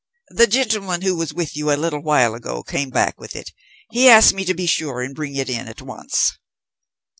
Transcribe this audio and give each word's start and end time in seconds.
"The 0.29 0.47
gentleman 0.47 1.03
who 1.03 1.15
was 1.15 1.31
with 1.31 1.55
you 1.55 1.69
a 1.71 1.77
little 1.77 2.01
while 2.01 2.33
ago 2.33 2.63
came 2.63 2.89
back 2.89 3.19
with 3.19 3.35
it. 3.35 3.53
He 3.91 4.09
asked 4.09 4.33
me 4.33 4.43
to 4.45 4.55
be 4.55 4.65
sure 4.65 5.03
and 5.03 5.13
bring 5.13 5.35
it 5.35 5.47
in 5.47 5.67
at 5.67 5.79
once." 5.83 6.39